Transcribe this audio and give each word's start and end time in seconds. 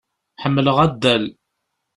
Ḥemmleɣ 0.41 0.77
addal. 0.85 1.23